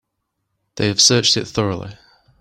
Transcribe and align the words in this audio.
They 0.77 0.87
have 0.87 0.99
searched 0.99 1.37
it 1.37 1.45
thoroughly. 1.47 1.95